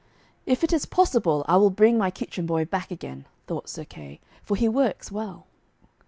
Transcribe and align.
'If 0.47 0.63
it 0.63 0.73
is 0.73 0.87
possible, 0.87 1.45
I 1.47 1.57
will 1.57 1.69
bring 1.69 1.95
my 1.95 2.09
kitchen 2.09 2.47
boy 2.47 2.65
boy 2.65 2.69
back 2.71 2.89
again,' 2.89 3.25
thought 3.45 3.69
Sir 3.69 3.85
Kay, 3.85 4.19
'for 4.41 4.55
he 4.55 4.67
works 4.67 5.11
well.' 5.11 5.45